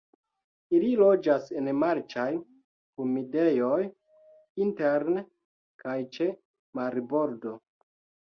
[0.75, 3.77] Ili loĝas en marĉaj humidejoj
[4.65, 5.23] interne
[5.85, 6.29] kaj ĉe
[6.81, 7.55] marbordo.